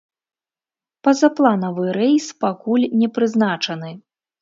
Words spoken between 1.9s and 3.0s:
рэйс пакуль